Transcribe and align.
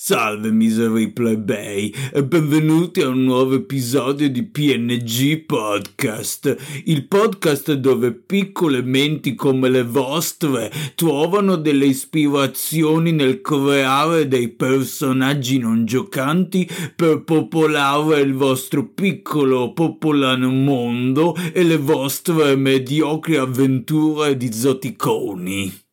Salve 0.00 0.52
miseri 0.52 1.08
plebei 1.10 1.92
e 2.12 2.22
benvenuti 2.22 3.00
a 3.00 3.08
un 3.08 3.24
nuovo 3.24 3.56
episodio 3.56 4.30
di 4.30 4.44
PNG 4.44 5.44
Podcast, 5.44 6.56
il 6.84 7.08
podcast 7.08 7.72
dove 7.72 8.12
piccole 8.12 8.80
menti 8.82 9.34
come 9.34 9.68
le 9.68 9.82
vostre 9.82 10.70
trovano 10.94 11.56
delle 11.56 11.86
ispirazioni 11.86 13.10
nel 13.10 13.40
creare 13.40 14.28
dei 14.28 14.50
personaggi 14.50 15.58
non 15.58 15.84
giocanti 15.84 16.70
per 16.94 17.24
popolare 17.24 18.20
il 18.20 18.34
vostro 18.34 18.86
piccolo 18.86 19.72
popolano 19.72 20.48
mondo 20.48 21.34
e 21.52 21.64
le 21.64 21.76
vostre 21.76 22.54
mediocri 22.54 23.34
avventure 23.34 24.36
di 24.36 24.52
zoticoni. 24.52 25.86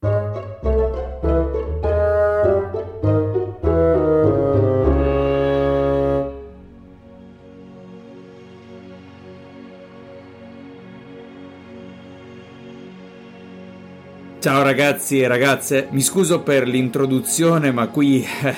Ciao 14.46 14.62
ragazzi 14.62 15.20
e 15.20 15.28
ragazze, 15.28 15.88
mi 15.90 16.02
scuso 16.02 16.42
per 16.42 16.68
l'introduzione, 16.68 17.72
ma 17.72 17.88
qui 17.88 18.24
eh, 18.44 18.54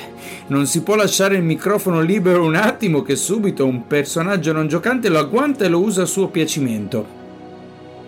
non 0.47 0.65
si 0.65 0.83
può 0.83 0.95
lasciare 0.95 1.37
il 1.37 1.43
microfono 1.43 2.01
libero 2.01 2.43
un 2.43 2.55
attimo 2.55 3.01
che 3.03 3.15
subito 3.15 3.65
un 3.65 3.87
personaggio 3.87 4.51
non 4.51 4.67
giocante 4.67 5.07
lo 5.07 5.17
agguanta 5.17 5.63
e 5.63 5.69
lo 5.69 5.79
usa 5.79 6.01
a 6.01 6.05
suo 6.05 6.27
piacimento. 6.27 7.07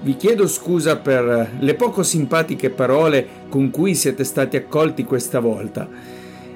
Vi 0.01 0.13
chiedo 0.17 0.45
scusa 0.45 0.97
per 0.97 1.51
le 1.57 1.73
poco 1.75 2.03
simpatiche 2.03 2.69
parole 2.69 3.25
con 3.47 3.69
cui 3.69 3.95
siete 3.95 4.25
stati 4.25 4.57
accolti 4.57 5.05
questa 5.05 5.39
volta. 5.39 5.87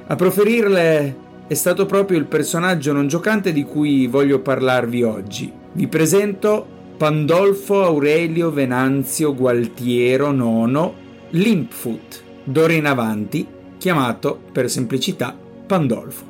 A 0.06 0.16
proferirle 0.18 1.16
è 1.48 1.54
stato 1.54 1.86
proprio 1.86 2.18
il 2.18 2.26
personaggio 2.26 2.92
non 2.92 3.08
giocante 3.08 3.54
di 3.54 3.64
cui 3.64 4.08
voglio 4.08 4.40
parlarvi 4.40 5.04
oggi. 5.04 5.50
Vi 5.72 5.88
presento 5.88 6.68
Pandolfo 6.98 7.82
Aurelio 7.82 8.52
Venanzio 8.52 9.34
Gualtiero 9.34 10.34
IX 10.34 11.02
Limpfoot, 11.36 12.22
d'ora 12.44 12.74
in 12.74 12.86
avanti 12.86 13.48
chiamato 13.80 14.40
per 14.52 14.70
semplicità 14.70 15.36
Pandolfo. 15.66 16.24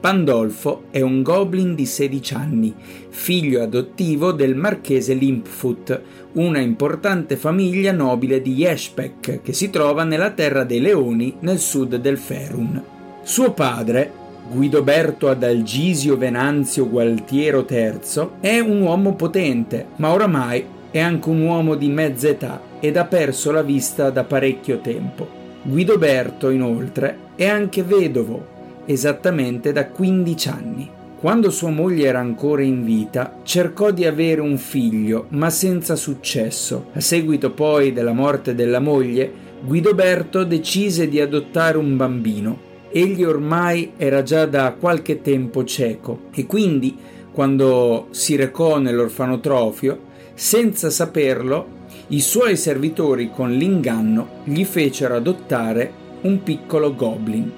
Pandolfo 0.00 0.82
è 0.90 1.00
un 1.00 1.22
goblin 1.22 1.74
di 1.74 1.86
16 1.86 2.34
anni, 2.34 2.74
figlio 3.08 3.62
adottivo 3.62 4.32
del 4.32 4.54
marchese 4.54 5.14
Limpfoot, 5.14 6.02
una 6.32 6.58
importante 6.58 7.36
famiglia 7.36 7.90
nobile 7.90 8.42
di 8.42 8.52
Yeshpek 8.52 9.40
che 9.40 9.52
si 9.54 9.70
trova 9.70 10.04
nella 10.04 10.32
terra 10.32 10.64
dei 10.64 10.80
leoni 10.80 11.36
nel 11.38 11.58
sud 11.58 11.96
del 11.96 12.18
Ferun. 12.18 12.82
Suo 13.22 13.52
padre, 13.52 14.12
Guidoberto 14.50 15.30
Adalgisio 15.30 16.18
Venanzio 16.18 16.86
Gualtiero 16.86 17.64
III, 17.66 18.28
è 18.40 18.58
un 18.58 18.82
uomo 18.82 19.14
potente, 19.14 19.86
ma 19.96 20.12
oramai 20.12 20.80
è 20.92 21.00
anche 21.00 21.30
un 21.30 21.40
uomo 21.40 21.74
di 21.74 21.88
mezza 21.88 22.28
età 22.28 22.60
ed 22.78 22.98
ha 22.98 23.06
perso 23.06 23.50
la 23.50 23.62
vista 23.62 24.10
da 24.10 24.24
parecchio 24.24 24.78
tempo. 24.78 25.26
Guidoberto, 25.62 26.50
inoltre, 26.50 27.16
è 27.34 27.46
anche 27.46 27.82
vedovo, 27.82 28.46
esattamente 28.84 29.72
da 29.72 29.86
15 29.86 30.48
anni. 30.48 30.90
Quando 31.18 31.50
sua 31.50 31.70
moglie 31.70 32.08
era 32.08 32.18
ancora 32.18 32.62
in 32.62 32.84
vita, 32.84 33.38
cercò 33.42 33.90
di 33.90 34.04
avere 34.04 34.42
un 34.42 34.58
figlio, 34.58 35.26
ma 35.30 35.48
senza 35.48 35.96
successo. 35.96 36.86
A 36.92 37.00
seguito 37.00 37.52
poi 37.52 37.92
della 37.92 38.12
morte 38.12 38.54
della 38.54 38.80
moglie, 38.80 39.32
Guidoberto 39.64 40.44
decise 40.44 41.08
di 41.08 41.20
adottare 41.20 41.78
un 41.78 41.96
bambino. 41.96 42.70
Egli 42.90 43.24
ormai 43.24 43.92
era 43.96 44.22
già 44.22 44.44
da 44.44 44.74
qualche 44.78 45.22
tempo 45.22 45.64
cieco 45.64 46.24
e 46.34 46.44
quindi, 46.44 46.94
quando 47.32 48.08
si 48.10 48.36
recò 48.36 48.78
nell'orfanotrofio, 48.78 50.10
senza 50.34 50.90
saperlo, 50.90 51.80
i 52.08 52.20
suoi 52.20 52.56
servitori 52.56 53.30
con 53.30 53.52
l'inganno 53.52 54.40
gli 54.44 54.64
fecero 54.64 55.16
adottare 55.16 55.92
un 56.22 56.42
piccolo 56.42 56.94
goblin, 56.94 57.50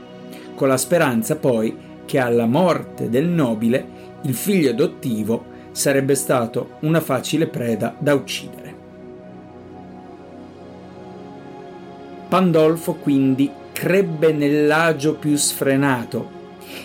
con 0.55 0.69
la 0.69 0.77
speranza 0.77 1.37
poi 1.37 1.77
che 2.05 2.19
alla 2.19 2.47
morte 2.47 3.09
del 3.09 3.27
nobile 3.27 4.03
il 4.23 4.35
figlio 4.35 4.71
adottivo 4.71 5.53
sarebbe 5.73 6.15
stato 6.15 6.77
una 6.81 7.01
facile 7.01 7.47
preda 7.47 7.95
da 7.99 8.15
uccidere. 8.15 8.63
Pandolfo 12.29 12.95
quindi 12.95 13.51
crebbe 13.73 14.33
nell'agio 14.33 15.15
più 15.15 15.37
sfrenato, 15.37 16.31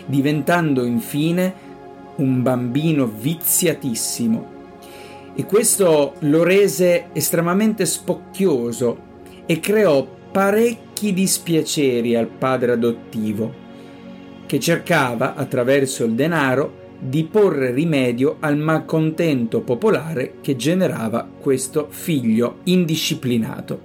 diventando 0.05 0.83
infine 0.83 1.67
un 2.15 2.41
bambino 2.41 3.05
viziatissimo 3.05 4.48
e 5.35 5.45
questo 5.45 6.15
lo 6.19 6.43
rese 6.43 7.07
estremamente 7.13 7.85
spocchioso 7.85 9.07
e 9.45 9.59
creò 9.59 10.05
parecchi 10.31 11.13
dispiaceri 11.13 12.15
al 12.15 12.27
padre 12.27 12.73
adottivo, 12.73 13.53
che 14.45 14.59
cercava, 14.59 15.35
attraverso 15.35 16.03
il 16.03 16.13
denaro, 16.13 16.87
di 16.99 17.23
porre 17.23 17.71
rimedio 17.71 18.37
al 18.41 18.57
malcontento 18.57 19.61
popolare 19.61 20.35
che 20.41 20.55
generava 20.55 21.27
questo 21.39 21.87
figlio 21.89 22.57
indisciplinato. 22.63 23.79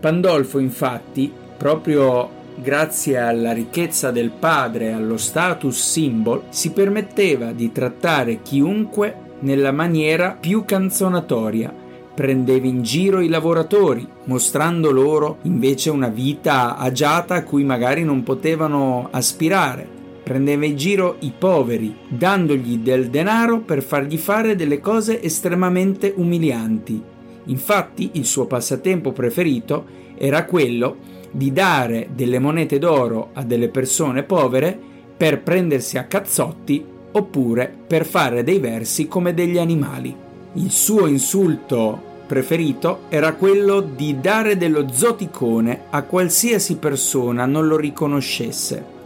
Pandolfo, 0.00 0.58
infatti, 0.58 1.30
proprio 1.56 2.38
grazie 2.54 3.18
alla 3.18 3.52
ricchezza 3.52 4.10
del 4.10 4.30
padre 4.30 4.86
e 4.86 4.92
allo 4.92 5.18
status 5.18 5.78
symbol, 5.78 6.44
si 6.48 6.72
permetteva 6.72 7.52
di 7.52 7.70
trattare 7.70 8.40
chiunque 8.42 9.28
nella 9.40 9.72
maniera 9.72 10.36
più 10.38 10.64
canzonatoria. 10.64 11.72
Prendeva 12.14 12.66
in 12.66 12.82
giro 12.82 13.20
i 13.20 13.28
lavoratori, 13.28 14.06
mostrando 14.24 14.90
loro 14.90 15.38
invece 15.42 15.90
una 15.90 16.08
vita 16.08 16.76
agiata 16.76 17.36
a 17.36 17.42
cui 17.44 17.64
magari 17.64 18.04
non 18.04 18.22
potevano 18.22 19.08
aspirare. 19.10 19.98
Prendeva 20.22 20.66
in 20.66 20.76
giro 20.76 21.16
i 21.20 21.32
poveri, 21.36 21.96
dandogli 22.08 22.78
del 22.78 23.08
denaro 23.08 23.60
per 23.60 23.82
fargli 23.82 24.16
fare 24.16 24.54
delle 24.54 24.80
cose 24.80 25.22
estremamente 25.22 26.12
umilianti. 26.14 27.02
Infatti 27.46 28.10
il 28.14 28.26
suo 28.26 28.46
passatempo 28.46 29.12
preferito 29.12 29.86
era 30.16 30.44
quello 30.44 30.96
di 31.30 31.52
dare 31.52 32.10
delle 32.14 32.38
monete 32.38 32.78
d'oro 32.78 33.30
a 33.32 33.44
delle 33.44 33.68
persone 33.68 34.24
povere 34.24 34.78
per 35.16 35.42
prendersi 35.42 35.96
a 35.96 36.04
cazzotti 36.04 36.84
oppure 37.12 37.72
per 37.86 38.06
fare 38.06 38.42
dei 38.42 38.58
versi 38.58 39.08
come 39.08 39.34
degli 39.34 39.58
animali. 39.58 40.14
Il 40.54 40.70
suo 40.70 41.06
insulto 41.06 42.08
preferito 42.26 43.00
era 43.08 43.34
quello 43.34 43.80
di 43.80 44.20
dare 44.20 44.56
dello 44.56 44.86
zoticone 44.92 45.82
a 45.90 46.02
qualsiasi 46.02 46.76
persona 46.76 47.44
non 47.44 47.66
lo 47.66 47.76
riconoscesse. 47.76 48.98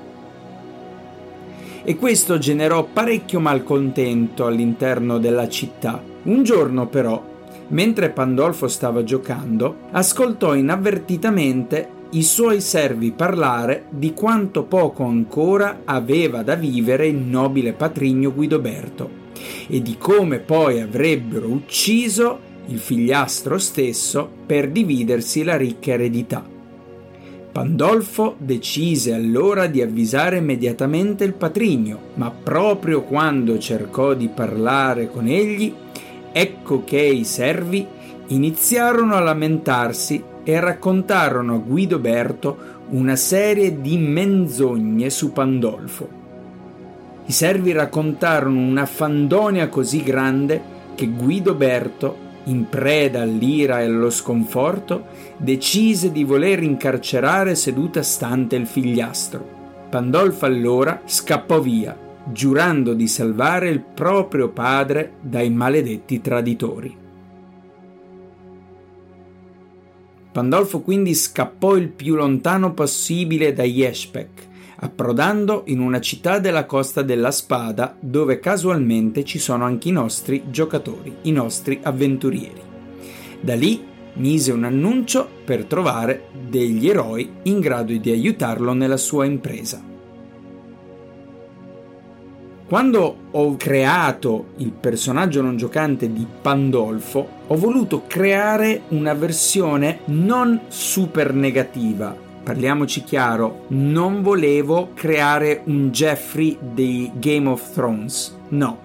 E 1.83 1.97
questo 1.97 2.39
generò 2.39 2.85
parecchio 2.85 3.41
malcontento 3.41 4.45
all'interno 4.47 5.19
della 5.19 5.49
città. 5.49 6.03
Un 6.25 6.43
giorno 6.43 6.87
però, 6.87 7.23
mentre 7.69 8.11
Pandolfo 8.11 8.69
stava 8.69 9.05
giocando, 9.05 9.77
ascoltò 9.91 10.55
inavvertitamente 10.55 11.89
i 12.15 12.23
suoi 12.23 12.61
servi 12.61 13.11
parlare 13.11 13.87
di 13.91 14.15
quanto 14.15 14.63
poco 14.65 15.03
ancora 15.03 15.81
aveva 15.85 16.43
da 16.43 16.55
vivere 16.55 17.09
il 17.09 17.17
nobile 17.17 17.73
patrigno 17.73 18.33
Guidoberto 18.33 19.23
e 19.67 19.83
di 19.83 19.97
come 19.99 20.39
poi 20.39 20.81
avrebbero 20.81 21.49
ucciso 21.49 22.53
il 22.67 22.79
figliastro 22.79 23.59
stesso 23.59 24.31
per 24.47 24.71
dividersi 24.71 25.43
la 25.43 25.57
ricca 25.57 25.93
eredità. 25.93 26.47
Pandolfo 27.51 28.37
decise 28.39 29.13
allora 29.13 29.67
di 29.67 29.83
avvisare 29.83 30.39
immediatamente 30.39 31.25
il 31.25 31.35
patrigno, 31.35 31.99
ma 32.15 32.31
proprio 32.31 33.03
quando 33.03 33.59
cercò 33.59 34.15
di 34.15 34.29
parlare 34.29 35.11
con 35.11 35.27
egli, 35.27 35.73
ecco 36.33 36.85
che 36.85 37.01
i 37.01 37.25
servi 37.25 37.85
iniziarono 38.29 39.15
a 39.15 39.21
lamentarsi 39.21 40.33
e 40.45 40.61
raccontarono 40.61 41.55
a 41.55 41.59
Guidoberto 41.59 42.57
una 42.91 43.17
serie 43.17 43.81
di 43.81 43.97
menzogne 43.97 45.11
su 45.11 45.33
Pandolfo. 45.33 46.23
I 47.27 47.33
servi 47.33 47.73
raccontarono 47.73 48.61
una 48.61 48.85
fandonia 48.85 49.69
così 49.69 50.03
grande 50.03 50.73
che 50.95 51.09
Guidoberto, 51.09 52.23
in 52.45 52.69
preda 52.69 53.23
all'ira 53.23 53.81
e 53.81 53.85
allo 53.85 54.11
sconforto, 54.11 55.07
decise 55.39 56.13
di 56.13 56.23
voler 56.23 56.63
incarcerare 56.63 57.55
seduta 57.55 58.03
stante 58.03 58.57
il 58.57 58.67
figliastro. 58.67 59.63
Pandolfo 59.89 60.45
allora 60.45 61.01
scappò 61.07 61.61
via, 61.61 61.97
giurando 62.27 62.93
di 62.93 63.09
salvare 63.09 63.71
il 63.71 63.81
proprio 63.81 64.51
padre 64.51 65.15
dai 65.21 65.49
maledetti 65.49 66.21
traditori. 66.21 67.04
Pandolfo 70.35 70.81
quindi 70.81 71.15
scappò 71.15 71.77
il 71.77 71.91
più 71.91 72.17
lontano 72.17 72.75
possibile 72.75 73.53
da 73.53 73.63
Jespek, 73.63 74.49
approdando 74.79 75.63
in 75.67 75.79
una 75.79 76.01
città 76.01 76.41
della 76.41 76.67
Costa 76.67 77.03
della 77.03 77.31
Spada 77.31 77.97
dove 78.01 78.41
casualmente 78.41 79.23
ci 79.23 79.39
sono 79.39 79.63
anche 79.63 79.91
i 79.91 79.93
nostri 79.93 80.43
giocatori, 80.51 81.19
i 81.23 81.31
nostri 81.31 81.79
avventurieri. 81.81 82.61
Da 83.41 83.55
lì 83.55 83.81
mise 84.15 84.51
un 84.51 84.65
annuncio 84.65 85.29
per 85.45 85.67
trovare 85.67 86.25
degli 86.49 86.89
eroi 86.89 87.31
in 87.45 87.61
grado 87.61 87.97
di 87.97 88.11
aiutarlo 88.11 88.73
nella 88.73 88.97
sua 88.97 89.27
impresa. 89.27 89.94
Quando 92.75 93.17
ho 93.31 93.57
creato 93.57 94.47
il 94.57 94.73
personaggio 94.73 95.41
non 95.41 95.57
giocante 95.57 96.13
di 96.13 96.27
Pandolfo, 96.43 97.29
ho 97.47 97.57
voluto 97.57 98.03
creare 98.09 98.83
una 98.89 99.15
versione 99.15 100.01
non 100.07 100.63
super 100.67 101.33
negativa. 101.33 102.17
Parliamoci 102.43 103.05
chiaro, 103.05 103.67
non 103.69 104.23
volevo 104.23 104.89
creare 104.93 105.63
un 105.67 105.93
Jeffrey 105.93 106.59
di 106.61 107.13
Game 107.15 107.49
of 107.49 107.73
Thrones, 107.73 108.37
no 108.49 108.84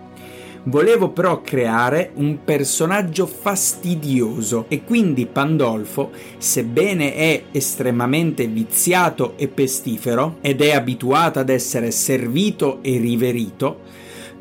Volevo 0.69 1.09
però 1.09 1.41
creare 1.41 2.11
un 2.15 2.43
personaggio 2.43 3.25
fastidioso 3.25 4.65
e 4.67 4.83
quindi 4.83 5.25
Pandolfo, 5.25 6.11
sebbene 6.37 7.15
è 7.15 7.43
estremamente 7.51 8.45
viziato 8.45 9.33
e 9.35 9.47
pestifero 9.47 10.37
ed 10.41 10.61
è 10.61 10.69
abituato 10.73 11.39
ad 11.39 11.49
essere 11.49 11.89
servito 11.89 12.83
e 12.83 12.99
riverito, 12.99 13.79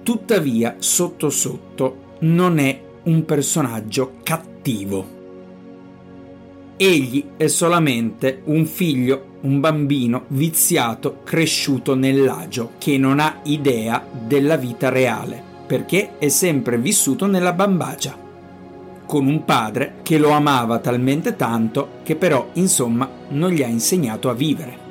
tuttavia 0.02 0.76
sotto 0.80 1.30
sotto 1.30 2.16
non 2.20 2.58
è 2.58 2.78
un 3.04 3.24
personaggio 3.24 4.16
cattivo. 4.22 5.16
Egli 6.76 7.24
è 7.38 7.46
solamente 7.46 8.42
un 8.44 8.66
figlio, 8.66 9.38
un 9.40 9.60
bambino 9.60 10.26
viziato 10.28 11.20
cresciuto 11.24 11.94
nell'agio 11.94 12.72
che 12.76 12.98
non 12.98 13.18
ha 13.18 13.40
idea 13.44 14.06
della 14.26 14.56
vita 14.56 14.90
reale 14.90 15.47
perché 15.68 16.16
è 16.16 16.28
sempre 16.28 16.78
vissuto 16.78 17.26
nella 17.26 17.52
bambagia, 17.52 18.16
con 19.04 19.26
un 19.26 19.44
padre 19.44 19.96
che 20.02 20.16
lo 20.16 20.30
amava 20.30 20.78
talmente 20.78 21.36
tanto 21.36 22.00
che 22.02 22.16
però 22.16 22.48
insomma 22.54 23.06
non 23.28 23.50
gli 23.50 23.62
ha 23.62 23.66
insegnato 23.66 24.30
a 24.30 24.34
vivere. 24.34 24.86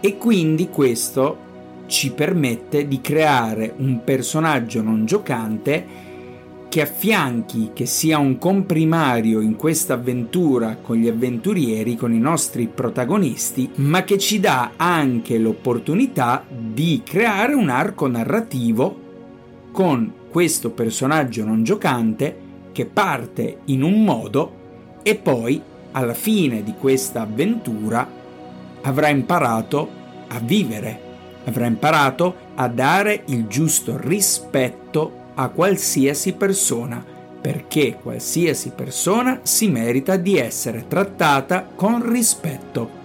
E 0.00 0.18
quindi 0.18 0.68
questo 0.68 1.44
ci 1.86 2.10
permette 2.10 2.88
di 2.88 3.00
creare 3.00 3.72
un 3.76 4.02
personaggio 4.02 4.82
non 4.82 5.06
giocante 5.06 5.86
che 6.76 6.82
affianchi, 6.82 7.70
che 7.72 7.86
sia 7.86 8.18
un 8.18 8.36
comprimario 8.36 9.40
in 9.40 9.56
questa 9.56 9.94
avventura 9.94 10.76
con 10.76 10.96
gli 10.96 11.08
avventurieri, 11.08 11.96
con 11.96 12.12
i 12.12 12.18
nostri 12.18 12.66
protagonisti, 12.66 13.70
ma 13.76 14.04
che 14.04 14.18
ci 14.18 14.40
dà 14.40 14.72
anche 14.76 15.38
l'opportunità 15.38 16.44
di 16.46 17.00
creare 17.02 17.54
un 17.54 17.70
arco 17.70 18.06
narrativo 18.08 19.00
con 19.72 20.12
questo 20.28 20.68
personaggio 20.68 21.46
non 21.46 21.64
giocante 21.64 22.36
che 22.72 22.84
parte 22.84 23.60
in 23.64 23.82
un 23.82 24.04
modo 24.04 25.00
e 25.02 25.14
poi 25.14 25.58
alla 25.92 26.12
fine 26.12 26.62
di 26.62 26.74
questa 26.78 27.22
avventura 27.22 28.06
avrà 28.82 29.08
imparato 29.08 29.88
a 30.28 30.38
vivere, 30.40 31.00
avrà 31.46 31.64
imparato 31.64 32.34
a 32.54 32.68
dare 32.68 33.22
il 33.28 33.46
giusto 33.46 33.96
rispetto 33.98 35.24
a 35.36 35.48
qualsiasi 35.48 36.32
persona, 36.32 37.04
perché 37.40 37.98
qualsiasi 38.02 38.70
persona 38.70 39.40
si 39.42 39.68
merita 39.68 40.16
di 40.16 40.36
essere 40.36 40.86
trattata 40.88 41.68
con 41.74 42.10
rispetto. 42.10 43.04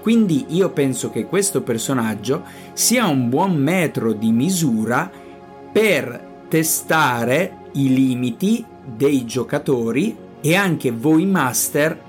Quindi 0.00 0.46
io 0.48 0.70
penso 0.70 1.10
che 1.10 1.26
questo 1.26 1.62
personaggio 1.62 2.42
sia 2.72 3.06
un 3.06 3.28
buon 3.28 3.54
metro 3.56 4.12
di 4.12 4.32
misura 4.32 5.10
per 5.70 6.46
testare 6.48 7.56
i 7.72 7.92
limiti 7.92 8.64
dei 8.84 9.26
giocatori 9.26 10.16
e 10.40 10.54
anche 10.54 10.90
voi 10.92 11.26
master 11.26 12.06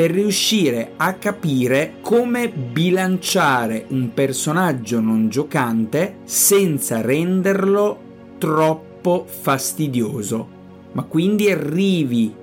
per 0.00 0.12
riuscire 0.12 0.92
a 0.96 1.12
capire 1.12 1.96
come 2.00 2.48
bilanciare 2.48 3.84
un 3.88 4.14
personaggio 4.14 4.98
non 4.98 5.28
giocante 5.28 6.20
senza 6.24 7.02
renderlo 7.02 7.98
troppo 8.38 9.26
fastidioso, 9.28 10.48
ma 10.92 11.02
quindi 11.02 11.50
arrivi 11.50 12.34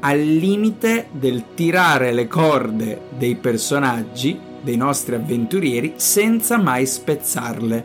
al 0.00 0.20
limite 0.20 1.06
del 1.12 1.54
tirare 1.54 2.12
le 2.12 2.28
corde 2.28 3.00
dei 3.16 3.36
personaggi, 3.36 4.38
dei 4.60 4.76
nostri 4.76 5.14
avventurieri, 5.14 5.94
senza 5.96 6.58
mai 6.58 6.84
spezzarle. 6.84 7.84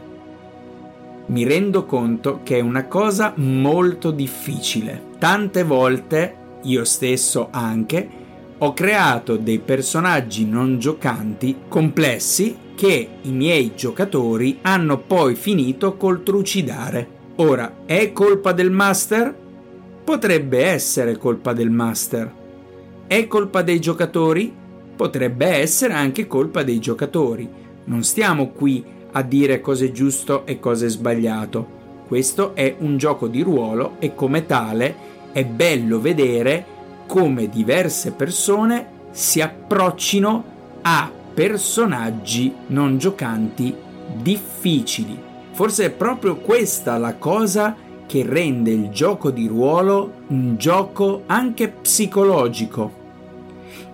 Mi 1.28 1.46
rendo 1.46 1.86
conto 1.86 2.42
che 2.44 2.58
è 2.58 2.60
una 2.60 2.86
cosa 2.88 3.32
molto 3.38 4.12
difficile. 4.12 5.02
Tante 5.20 5.64
volte, 5.64 6.36
io 6.64 6.84
stesso 6.84 7.48
anche, 7.52 8.24
ho 8.58 8.74
creato 8.74 9.36
dei 9.36 9.60
personaggi 9.60 10.46
non 10.46 10.80
giocanti 10.80 11.56
complessi 11.68 12.58
che 12.76 13.08
i 13.22 13.32
miei 13.32 13.74
giocatori 13.76 14.60
hanno 14.62 14.98
poi 15.00 15.36
finito 15.36 15.96
col 15.98 16.24
trucidare. 16.24 17.08
Ora, 17.38 17.80
è 17.86 18.14
colpa 18.14 18.54
del 18.54 18.72
master? 18.72 19.36
Potrebbe 20.04 20.66
essere 20.66 21.18
colpa 21.18 21.52
del 21.52 21.70
master. 21.70 22.32
È 23.08 23.28
colpa 23.28 23.62
dei 23.62 23.80
giocatori? 23.80 24.54
Potrebbe 24.96 25.48
essere 25.48 25.94
anche 25.94 26.28
colpa 26.28 26.64
dei 26.64 26.80
giocatori. 26.80 27.48
Non 27.86 28.04
stiamo 28.04 28.50
qui 28.50 28.84
a 29.12 29.22
dire 29.22 29.60
cosa 29.60 29.84
è 29.84 29.92
giusto 29.92 30.46
e 30.46 30.60
cosa 30.60 30.86
è 30.86 30.90
sbagliato. 30.90 31.84
Questo 32.08 32.56
è 32.56 32.76
un 32.80 32.98
gioco 32.98 33.28
di 33.28 33.42
ruolo 33.42 33.96
e 34.00 34.16
come 34.16 34.46
tale 34.46 35.14
è 35.34 35.44
bello 35.44 36.00
vedere 36.00 36.75
come 37.06 37.50
diverse 37.50 38.12
persone 38.12 38.88
si 39.12 39.42
approccino 39.42 40.44
a 40.82 41.12
personaggi 41.34 42.54
non 42.68 42.98
giocanti 42.98 43.76
difficili. 44.22 45.18
Forse 45.52 45.86
è 45.86 45.90
proprio 45.90 46.38
questa 46.38 46.98
la 46.98 47.16
cosa 47.16 47.76
che 48.06 48.24
rende 48.26 48.72
il 48.72 48.90
gioco 48.90 49.32
di 49.32 49.48
ruolo 49.48 50.12
un 50.28 50.58
gioco 50.58 51.24
anche 51.26 51.70
psicologico. 51.70 53.04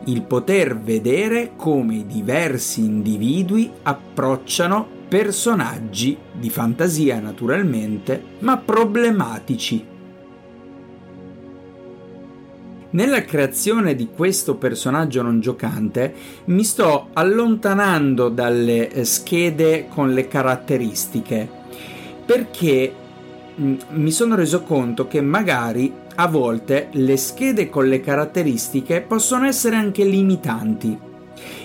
Il 0.06 0.24
poter 0.24 0.78
vedere 0.80 1.52
come 1.56 2.06
diversi 2.06 2.82
individui 2.82 3.72
approcciano 3.84 5.00
personaggi 5.08 6.18
di 6.32 6.50
fantasia 6.50 7.20
naturalmente, 7.20 8.24
ma 8.40 8.58
problematici. 8.58 9.91
Nella 12.92 13.24
creazione 13.24 13.96
di 13.96 14.10
questo 14.14 14.56
personaggio 14.56 15.22
non 15.22 15.40
giocante 15.40 16.14
mi 16.46 16.64
sto 16.64 17.08
allontanando 17.14 18.30
dalle 18.30 19.04
schede 19.06 19.88
con 19.88 20.14
le 20.14 20.28
caratteristiche 20.28 21.50
perché 22.26 22.94
Mm, 23.60 23.76
mi 23.92 24.12
sono 24.12 24.36
reso 24.36 24.64
conto 24.64 25.08
che 25.08 25.20
magari 25.20 25.94
a 26.16 26.28
volte 26.28 26.88
le 26.92 27.18
schede 27.18 27.70
con 27.70 27.88
le 27.88 28.00
caratteristiche 28.00 29.02
possono 29.02 29.46
essere 29.46 29.76
anche 29.76 30.06
limitanti 30.06 30.98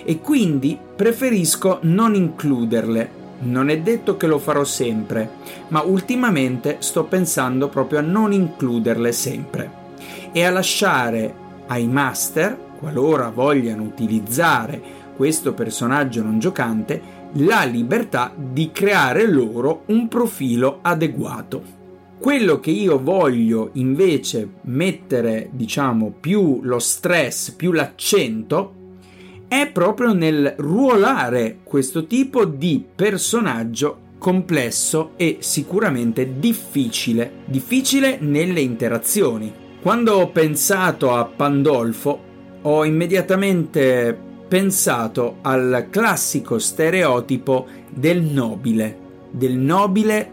e 0.03 0.19
quindi 0.19 0.77
preferisco 0.95 1.79
non 1.83 2.13
includerle. 2.13 3.25
Non 3.39 3.69
è 3.69 3.79
detto 3.79 4.17
che 4.17 4.27
lo 4.27 4.39
farò 4.39 4.63
sempre, 4.63 5.29
ma 5.69 5.81
ultimamente 5.81 6.77
sto 6.79 7.03
pensando 7.03 7.69
proprio 7.69 7.99
a 7.99 8.03
non 8.03 8.33
includerle 8.33 9.11
sempre 9.11 9.86
e 10.31 10.43
a 10.43 10.49
lasciare 10.49 11.33
ai 11.67 11.87
master, 11.87 12.57
qualora 12.77 13.29
vogliano 13.29 13.83
utilizzare 13.83 15.05
questo 15.15 15.53
personaggio 15.53 16.21
non 16.21 16.39
giocante, 16.39 17.15
la 17.33 17.63
libertà 17.63 18.31
di 18.35 18.71
creare 18.71 19.27
loro 19.27 19.83
un 19.87 20.07
profilo 20.07 20.79
adeguato. 20.81 21.75
Quello 22.19 22.59
che 22.59 22.71
io 22.71 22.99
voglio 23.01 23.71
invece 23.73 24.47
mettere, 24.61 25.49
diciamo, 25.51 26.13
più 26.19 26.61
lo 26.63 26.79
stress, 26.79 27.51
più 27.51 27.71
l'accento, 27.71 28.73
è 29.47 29.69
proprio 29.71 30.13
nel 30.13 30.55
ruolare 30.57 31.59
questo 31.63 32.05
tipo 32.05 32.45
di 32.45 32.83
personaggio 32.95 34.05
complesso 34.17 35.11
e 35.15 35.37
sicuramente 35.39 36.39
difficile, 36.39 37.43
difficile 37.45 38.17
nelle 38.19 38.61
interazioni. 38.61 39.65
Quando 39.81 40.15
ho 40.15 40.27
pensato 40.29 41.13
a 41.13 41.23
Pandolfo, 41.25 42.19
ho 42.63 42.83
immediatamente 42.83 44.17
pensato 44.47 45.37
al 45.41 45.87
classico 45.89 46.57
stereotipo 46.57 47.67
del 47.89 48.23
nobile, 48.23 48.97
del 49.29 49.55
nobile 49.55 50.31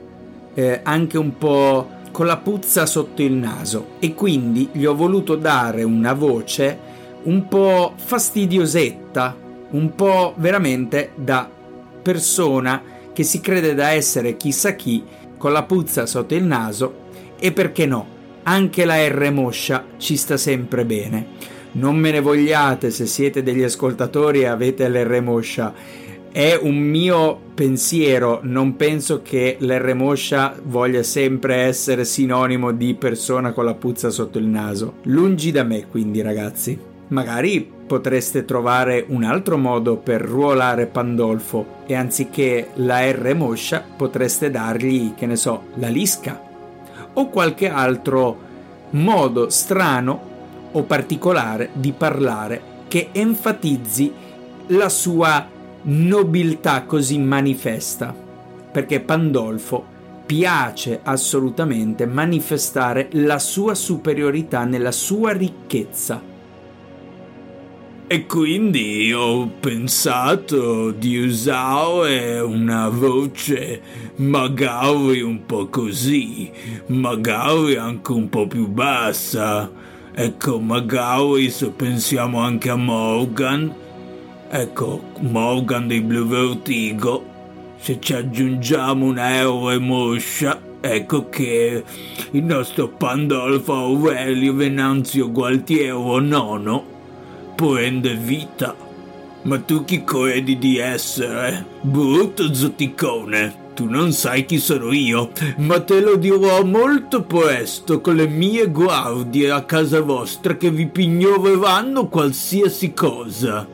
eh, 0.54 0.80
anche 0.82 1.18
un 1.18 1.36
po' 1.36 1.88
con 2.10 2.26
la 2.26 2.38
puzza 2.38 2.86
sotto 2.86 3.22
il 3.22 3.32
naso. 3.32 3.86
E 3.98 4.14
quindi 4.14 4.70
gli 4.72 4.86
ho 4.86 4.94
voluto 4.94 5.36
dare 5.36 5.82
una 5.82 6.14
voce 6.14 6.78
un 7.24 7.46
po' 7.46 7.92
fastidiosetta, 7.96 9.36
un 9.70 9.94
po' 9.94 10.34
veramente 10.36 11.10
da 11.16 11.48
persona 12.02 12.82
che 13.12 13.22
si 13.22 13.40
crede 13.40 13.74
da 13.74 13.90
essere 13.90 14.36
chissà 14.36 14.74
chi 14.74 15.04
con 15.36 15.52
la 15.52 15.62
puzza 15.64 16.06
sotto 16.06 16.34
il 16.34 16.44
naso 16.44 17.02
e 17.38 17.52
perché 17.52 17.86
no, 17.86 18.06
anche 18.44 18.84
la 18.84 19.06
R 19.06 19.30
moscia 19.32 19.84
ci 19.98 20.16
sta 20.16 20.36
sempre 20.36 20.84
bene. 20.84 21.26
Non 21.72 21.96
me 21.96 22.12
ne 22.12 22.20
vogliate 22.20 22.90
se 22.90 23.06
siete 23.06 23.42
degli 23.42 23.62
ascoltatori 23.62 24.40
e 24.40 24.46
avete 24.46 24.88
l'R 24.88 25.20
moscia 25.20 25.74
è 26.34 26.58
un 26.60 26.76
mio 26.78 27.38
pensiero, 27.54 28.40
non 28.42 28.74
penso 28.74 29.22
che 29.22 29.56
l'R 29.60 29.94
moscia 29.94 30.56
voglia 30.64 31.04
sempre 31.04 31.58
essere 31.58 32.04
sinonimo 32.04 32.72
di 32.72 32.94
persona 32.94 33.52
con 33.52 33.64
la 33.64 33.74
puzza 33.74 34.10
sotto 34.10 34.38
il 34.38 34.46
naso. 34.46 34.94
Lungi 35.04 35.52
da 35.52 35.62
me, 35.62 35.86
quindi, 35.86 36.22
ragazzi. 36.22 36.76
Magari 37.06 37.70
potreste 37.86 38.44
trovare 38.44 39.04
un 39.10 39.22
altro 39.22 39.56
modo 39.56 39.96
per 39.96 40.22
ruolare 40.22 40.86
Pandolfo 40.86 41.82
e 41.86 41.94
anziché 41.94 42.70
la 42.78 43.08
R 43.08 43.32
moscia 43.36 43.84
potreste 43.96 44.50
dargli, 44.50 45.14
che 45.14 45.26
ne 45.26 45.36
so, 45.36 45.66
la 45.74 45.88
lisca 45.88 46.52
o 47.14 47.28
qualche 47.28 47.68
altro 47.68 48.38
modo 48.90 49.49
strano 49.50 50.33
o 50.73 50.83
particolare 50.83 51.71
di 51.73 51.92
parlare 51.92 52.73
che 52.88 53.09
enfatizzi 53.12 54.12
la 54.68 54.88
sua 54.88 55.47
nobiltà 55.83 56.83
così 56.85 57.18
manifesta, 57.18 58.14
perché 58.71 59.00
Pandolfo 59.00 59.92
piace 60.25 61.00
assolutamente 61.02 62.06
manifestare 62.06 63.09
la 63.12 63.38
sua 63.38 63.75
superiorità 63.75 64.64
nella 64.64 64.92
sua 64.92 65.33
ricchezza. 65.33 66.21
E 68.14 68.26
quindi 68.26 69.12
ho 69.12 69.49
pensato 69.59 70.92
di 70.92 71.16
usare 71.16 72.38
una 72.38 72.88
voce 72.88 73.83
magari 74.18 75.21
un 75.21 75.44
po' 75.44 75.66
così, 75.66 76.49
magari 76.87 77.75
anche 77.75 78.12
un 78.12 78.28
po' 78.28 78.47
più 78.47 78.68
bassa. 78.68 79.68
Ecco, 80.14 80.61
magari 80.61 81.50
se 81.50 81.71
pensiamo 81.71 82.38
anche 82.38 82.71
a 82.71 82.76
Morgan, 82.76 83.75
Ecco, 84.49 85.02
Morgan 85.18 85.88
dei 85.88 86.00
Blue 86.00 86.25
Vertigo, 86.25 87.25
se 87.78 87.99
ci 87.99 88.14
aggiungiamo 88.14 89.06
una 89.06 89.42
R 89.42 89.76
moscia, 89.80 90.61
ecco 90.80 91.28
che 91.28 91.83
il 92.30 92.44
nostro 92.44 92.87
Pandolfo 92.90 93.73
Aurelio 93.73 94.54
Venanzio 94.54 95.33
Gualtiero 95.33 96.21
Nono 96.21 96.93
prende 97.54 98.14
vita. 98.14 98.75
Ma 99.42 99.58
tu 99.58 99.84
chi 99.84 100.04
credi 100.04 100.58
di 100.58 100.78
essere? 100.78 101.64
Brutto 101.80 102.52
zoticone! 102.52 103.62
Tu 103.75 103.87
non 103.87 104.12
sai 104.12 104.44
chi 104.44 104.58
sono 104.58 104.92
io, 104.92 105.32
ma 105.56 105.80
te 105.80 106.00
lo 106.00 106.14
dirò 106.14 106.64
molto 106.64 107.23
presto 107.23 108.00
con 108.00 108.14
le 108.14 108.28
mie 108.28 108.70
guardie 108.70 109.50
a 109.50 109.64
casa 109.64 110.00
vostra 110.00 110.56
che 110.56 110.70
vi 110.70 110.87
pignoreranno 110.87 112.06
qualsiasi 112.06 112.94
cosa. 112.94 113.66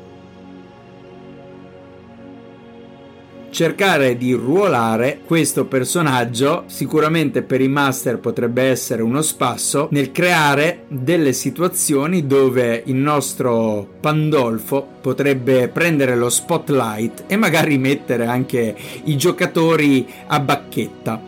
Cercare 3.50 4.16
di 4.16 4.33
ruolare 4.33 5.21
questo 5.25 5.66
personaggio 5.66 6.64
sicuramente 6.66 7.42
per 7.42 7.61
i 7.61 7.69
master 7.69 8.19
potrebbe 8.19 8.62
essere 8.62 9.02
uno 9.02 9.23
spasso 9.23 9.88
nel 9.90 10.12
creare 10.12 10.85
delle 10.88 11.33
situazioni 11.33 12.26
dove 12.26 12.83
il 12.87 12.95
nostro 12.95 13.87
Pandolfo 14.00 14.87
potrebbe 15.00 15.69
prendere 15.69 16.16
lo 16.16 16.30
spotlight 16.30 17.25
e 17.26 17.37
magari 17.37 17.76
mettere 17.76 18.26
anche 18.26 18.75
i 19.04 19.16
giocatori 19.16 20.07
a 20.26 20.40
bacchetta. 20.40 21.21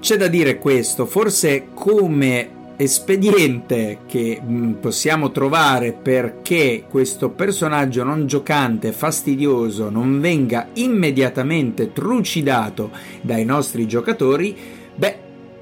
C'è 0.00 0.16
da 0.16 0.28
dire 0.28 0.58
questo, 0.58 1.06
forse 1.06 1.68
come 1.72 2.62
espediente 2.76 4.00
che 4.06 4.40
mm, 4.42 4.72
possiamo 4.74 5.30
trovare 5.30 5.92
perché 5.92 6.84
questo 6.88 7.30
personaggio 7.30 8.02
non 8.02 8.26
giocante 8.26 8.92
fastidioso 8.92 9.90
non 9.90 10.20
venga 10.20 10.68
immediatamente 10.74 11.92
trucidato 11.92 12.90
dai 13.20 13.44
nostri 13.44 13.86
giocatori, 13.86 14.56
beh, 14.94 15.18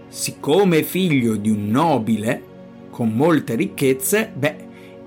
siccome 0.09 0.83
figlio 0.83 1.37
di 1.37 1.51
un 1.51 1.69
nobile 1.69 2.51
con 2.91 3.13
molte 3.13 3.55
ricchezze, 3.55 4.31
beh, 4.35 4.57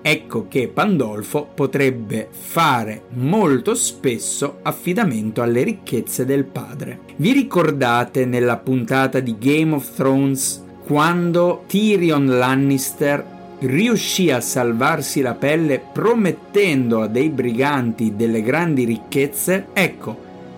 ecco 0.01 0.47
che 0.47 0.67
Pandolfo 0.67 1.49
potrebbe 1.53 2.27
fare 2.29 3.03
molto 3.13 3.73
spesso 3.73 4.59
affidamento 4.61 5.41
alle 5.41 5.63
ricchezze 5.63 6.25
del 6.25 6.45
padre. 6.45 6.99
Vi 7.15 7.31
ricordate 7.31 8.25
nella 8.25 8.57
puntata 8.57 9.19
di 9.19 9.35
Game 9.39 9.73
of 9.73 9.95
Thrones 9.95 10.64
quando 10.85 11.63
Tyrion 11.65 12.37
Lannister 12.37 13.25
riuscì 13.59 14.29
a 14.29 14.39
salvarsi 14.39 15.21
la 15.21 15.33
pelle 15.33 15.79
promettendo 15.91 17.01
a 17.01 17.07
dei 17.07 17.29
briganti 17.29 18.15
delle 18.15 18.43
grandi 18.43 18.83
ricchezze, 18.85 19.67
ecco, 19.73 20.15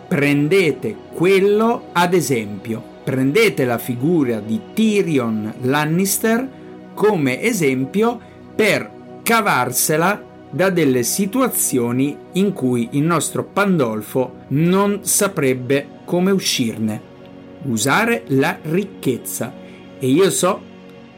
prendete 0.08 0.96
quello 1.14 1.90
ad 1.94 2.14
esempio. 2.14 2.96
Prendete 3.06 3.64
la 3.64 3.78
figura 3.78 4.42
di 4.42 4.60
Tyrion 4.74 5.54
Lannister 5.62 6.46
come 6.94 7.42
esempio 7.42 8.20
per 8.54 8.90
cavarsela 9.24 10.22
da 10.50 10.70
delle 10.70 11.04
situazioni 11.04 12.18
in 12.34 12.52
cui 12.52 12.90
il 12.92 13.04
nostro 13.04 13.46
Pandolfo 13.46 14.34
non 14.50 15.00
saprebbe 15.04 15.88
come 16.04 16.32
uscirne. 16.32 17.16
Usare 17.64 18.24
la 18.28 18.58
ricchezza 18.62 19.66
e 20.00 20.08
io 20.08 20.30
so, 20.30 20.60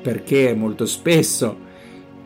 perché 0.02 0.54
molto 0.54 0.86
spesso 0.86 1.68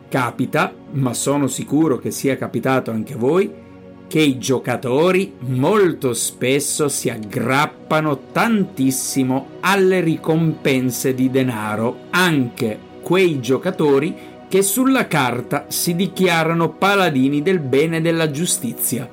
capita, 0.08 0.72
ma 0.92 1.12
sono 1.12 1.48
sicuro 1.48 1.98
che 1.98 2.10
sia 2.10 2.36
capitato 2.36 2.90
anche 2.90 3.14
a 3.14 3.16
voi, 3.16 3.62
che 4.06 4.20
i 4.20 4.38
giocatori 4.38 5.34
molto 5.38 6.14
spesso 6.14 6.88
si 6.88 7.10
aggrappano 7.10 8.26
tantissimo 8.30 9.46
alle 9.60 10.00
ricompense 10.00 11.14
di 11.14 11.30
denaro, 11.30 12.02
anche 12.10 12.78
quei 13.02 13.40
giocatori 13.40 14.14
che 14.48 14.62
sulla 14.62 15.08
carta 15.08 15.64
si 15.68 15.96
dichiarano 15.96 16.74
paladini 16.74 17.42
del 17.42 17.58
bene 17.58 17.96
e 17.96 18.00
della 18.00 18.30
giustizia. 18.30 19.08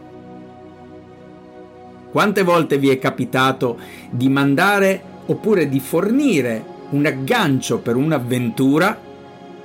Quante 2.11 2.43
volte 2.43 2.77
vi 2.77 2.89
è 2.89 2.99
capitato 2.99 3.79
di 4.11 4.29
mandare 4.29 5.01
oppure 5.25 5.67
di 5.67 5.79
fornire 5.79 6.63
un 6.91 7.05
aggancio 7.05 7.79
per 7.79 7.95
un'avventura 7.95 8.97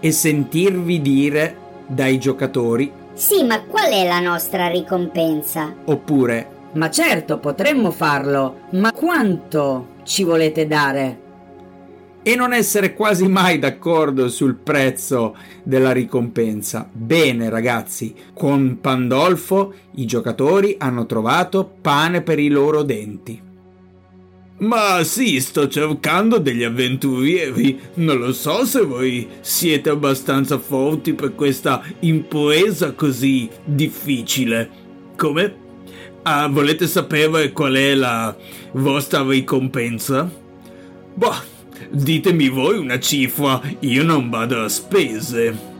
e 0.00 0.12
sentirvi 0.12 1.00
dire 1.00 1.56
dai 1.87 2.18
giocatori 2.18 2.92
Sì, 3.14 3.45
ma 3.45 3.62
qual 3.62 3.90
è 3.90 4.06
la 4.06 4.21
nostra 4.21 4.68
ricompensa? 4.68 5.75
Oppure 5.85 6.49
Ma 6.73 6.90
certo, 6.90 7.38
potremmo 7.38 7.90
farlo, 7.90 8.61
ma 8.73 8.92
quanto 8.92 9.95
ci 10.04 10.25
volete 10.25 10.66
dare? 10.66 11.21
E 12.23 12.35
non 12.35 12.52
essere 12.52 12.92
quasi 12.92 13.28
mai 13.28 13.61
d'accordo 13.61 14.28
sul 14.28 14.56
prezzo 14.56 15.37
della 15.62 15.92
ricompensa. 15.92 16.88
Bene 16.90 17.49
ragazzi, 17.49 18.14
con 18.35 18.78
Pandolfo 18.80 19.73
i 19.92 20.06
giocatori 20.06 20.75
hanno 20.76 21.06
trovato 21.06 21.71
pane 21.80 22.23
per 22.23 22.40
i 22.40 22.49
loro 22.49 22.83
denti. 22.83 23.46
Ma 24.59 25.05
sì, 25.05 25.39
sto 25.41 25.69
cercando 25.69 26.39
degli 26.39 26.63
avventurieri. 26.63 27.79
Non 27.95 28.19
lo 28.19 28.33
so 28.33 28.65
se 28.65 28.81
voi 28.81 29.29
siete 29.41 29.91
abbastanza 29.91 30.59
forti 30.59 31.13
per 31.13 31.35
questa 31.35 31.83
impresa 32.01 32.93
così 32.93 33.49
difficile. 33.65 34.69
Come? 35.17 35.65
Ah, 36.23 36.49
volete 36.49 36.87
sapere 36.87 37.53
qual 37.53 37.75
è 37.75 37.95
la 37.95 38.35
vostra 38.73 39.23
ricompensa? 39.23 40.29
Boh, 41.15 41.35
ditemi 41.91 42.49
voi 42.49 42.79
una 42.79 42.99
cifra, 42.99 43.61
io 43.81 44.03
non 44.03 44.31
vado 44.31 44.63
a 44.63 44.69
spese. 44.69 45.75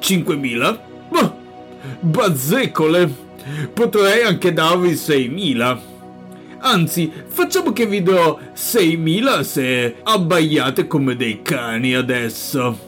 5.000? 0.00 0.78
Boh, 1.10 1.36
bazzecole! 2.00 3.26
Potrei 3.74 4.22
anche 4.22 4.52
darvi 4.52 4.90
6.000. 4.92 5.96
Anzi, 6.60 7.10
facciamo 7.26 7.72
che 7.72 7.86
vi 7.86 8.02
do 8.02 8.40
6.000 8.54 9.40
se 9.42 9.96
abbaiate 10.02 10.86
come 10.86 11.16
dei 11.16 11.40
cani 11.42 11.94
adesso. 11.94 12.86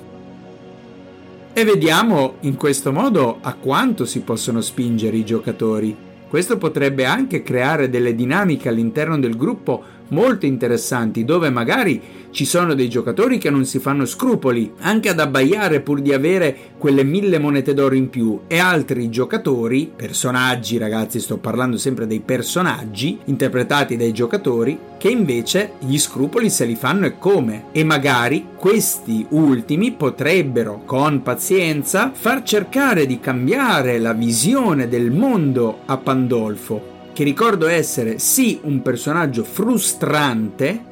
E 1.53 1.65
vediamo 1.65 2.35
in 2.41 2.57
questo 2.57 2.93
modo 2.93 3.39
a 3.41 3.55
quanto 3.55 4.05
si 4.05 4.21
possono 4.21 4.61
spingere 4.61 5.17
i 5.17 5.25
giocatori. 5.25 5.97
Questo 6.29 6.59
potrebbe 6.59 7.05
anche 7.05 7.43
creare 7.43 7.91
delle 7.91 8.15
dinamiche 8.15 8.69
all'interno 8.69 9.19
del 9.19 9.37
gruppo 9.37 9.83
molto 10.11 10.47
interessanti 10.47 11.25
dove 11.25 11.51
magari 11.51 12.01
ci 12.31 12.45
sono 12.45 12.75
dei 12.75 12.89
giocatori 12.89 13.39
che 13.39 13.51
non 13.51 13.65
si 13.65 13.81
fanno 13.81 14.07
scrupoli 14.07 14.73
anche 14.81 15.09
ad 15.09 15.19
abbaiare 15.19 15.81
pur 15.81 16.01
di 16.01 16.13
avere 16.13 16.57
quelle 16.79 17.03
mille 17.03 17.39
monete 17.39 17.75
d'oro 17.75 17.95
in 17.95 18.09
più. 18.09 18.41
E 18.47 18.59
altri 18.59 19.11
giocatori, 19.11 19.91
personaggi 19.95 20.79
ragazzi, 20.79 21.19
sto 21.19 21.39
parlando 21.39 21.77
sempre 21.77 22.07
dei 22.07 22.21
personaggi 22.21 23.19
interpretati 23.25 23.97
dai 23.97 24.13
giocatori, 24.13 24.79
che 24.97 25.09
invece 25.09 25.73
gli 25.81 25.99
scrupoli 25.99 26.51
se 26.51 26.65
li 26.65 26.77
fanno 26.77 27.07
e 27.07 27.19
come. 27.19 27.65
E 27.73 27.83
magari 27.85 28.47
questi 28.55 29.27
ultimi 29.31 29.93
potrebbero 29.93 30.83
con 30.85 31.23
pazienza 31.23 32.13
far 32.15 32.43
cercare 32.43 33.07
di 33.07 33.19
cambiare 33.19 33.99
la 33.99 34.13
visione 34.13 34.89
del 34.89 35.11
mondo 35.11 35.81
a 35.87 35.97
Pandolfo 35.97 36.90
che 37.21 37.27
ricordo 37.27 37.67
essere 37.67 38.19
sì 38.19 38.61
un 38.63 38.81
personaggio 38.81 39.45
frustrante 39.45 40.85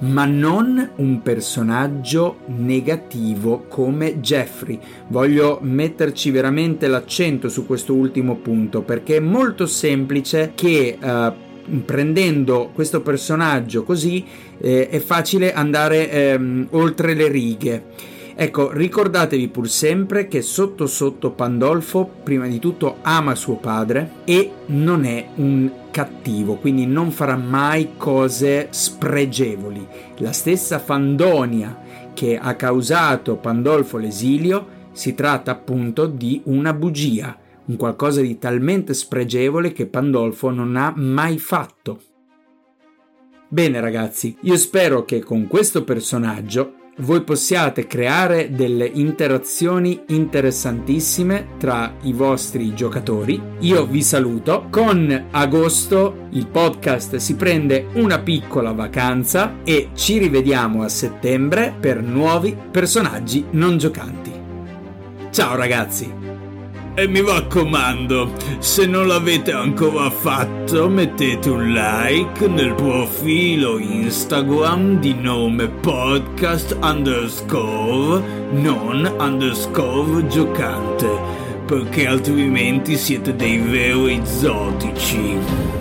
ma 0.00 0.26
non 0.26 0.90
un 0.96 1.22
personaggio 1.22 2.40
negativo 2.48 3.64
come 3.66 4.20
Jeffrey. 4.20 4.78
Voglio 5.08 5.58
metterci 5.62 6.30
veramente 6.30 6.86
l'accento 6.86 7.48
su 7.48 7.64
questo 7.64 7.94
ultimo 7.94 8.36
punto 8.36 8.82
perché 8.82 9.16
è 9.16 9.20
molto 9.20 9.64
semplice 9.64 10.52
che 10.54 10.98
uh, 11.00 11.80
prendendo 11.82 12.72
questo 12.74 13.00
personaggio 13.00 13.82
così 13.82 14.22
eh, 14.60 14.86
è 14.86 14.98
facile 14.98 15.54
andare 15.54 16.10
ehm, 16.10 16.66
oltre 16.72 17.14
le 17.14 17.28
righe. 17.28 17.84
Ecco, 18.42 18.72
ricordatevi 18.72 19.48
pur 19.48 19.68
sempre 19.68 20.26
che 20.26 20.40
sotto 20.40 20.86
sotto 20.86 21.32
Pandolfo 21.32 22.10
prima 22.22 22.46
di 22.46 22.58
tutto 22.58 22.96
ama 23.02 23.34
suo 23.34 23.56
padre 23.56 24.12
e 24.24 24.50
non 24.68 25.04
è 25.04 25.28
un 25.34 25.70
cattivo, 25.90 26.54
quindi 26.54 26.86
non 26.86 27.10
farà 27.10 27.36
mai 27.36 27.98
cose 27.98 28.68
spregevoli. 28.70 29.86
La 30.20 30.32
stessa 30.32 30.78
Fandonia 30.78 31.82
che 32.14 32.38
ha 32.38 32.54
causato 32.54 33.36
Pandolfo 33.36 33.98
l'esilio 33.98 34.88
si 34.92 35.14
tratta 35.14 35.50
appunto 35.50 36.06
di 36.06 36.40
una 36.46 36.72
bugia, 36.72 37.36
un 37.66 37.76
qualcosa 37.76 38.22
di 38.22 38.38
talmente 38.38 38.94
spregevole 38.94 39.72
che 39.72 39.84
Pandolfo 39.84 40.48
non 40.48 40.76
ha 40.76 40.94
mai 40.96 41.36
fatto. 41.36 42.00
Bene 43.48 43.80
ragazzi, 43.80 44.34
io 44.40 44.56
spero 44.56 45.04
che 45.04 45.22
con 45.22 45.46
questo 45.46 45.84
personaggio 45.84 46.78
voi 47.00 47.22
possiate 47.22 47.86
creare 47.86 48.50
delle 48.50 48.86
interazioni 48.86 50.02
interessantissime 50.08 51.56
tra 51.58 51.94
i 52.02 52.12
vostri 52.12 52.74
giocatori. 52.74 53.40
Io 53.60 53.86
vi 53.86 54.02
saluto. 54.02 54.66
Con 54.70 55.26
agosto 55.30 56.28
il 56.30 56.46
podcast 56.46 57.16
si 57.16 57.34
prende 57.34 57.86
una 57.94 58.18
piccola 58.20 58.72
vacanza 58.72 59.56
e 59.64 59.90
ci 59.94 60.18
rivediamo 60.18 60.82
a 60.82 60.88
settembre 60.88 61.74
per 61.78 62.02
nuovi 62.02 62.56
personaggi 62.70 63.44
non 63.50 63.78
giocanti. 63.78 64.32
Ciao 65.30 65.56
ragazzi! 65.56 66.29
E 66.94 67.06
mi 67.06 67.20
raccomando, 67.20 68.32
se 68.58 68.84
non 68.84 69.06
l'avete 69.06 69.52
ancora 69.52 70.10
fatto, 70.10 70.88
mettete 70.88 71.48
un 71.48 71.72
like 71.72 72.48
nel 72.48 72.74
profilo 72.74 73.78
Instagram 73.78 74.98
di 74.98 75.14
nome 75.14 75.68
podcast 75.68 76.76
underscore 76.82 78.22
non 78.50 79.10
underscore 79.18 80.26
giocante, 80.26 81.08
perché 81.64 82.08
altrimenti 82.08 82.96
siete 82.96 83.36
dei 83.36 83.58
veri 83.58 84.20
zotici. 84.24 85.79